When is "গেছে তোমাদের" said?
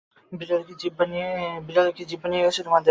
2.45-2.79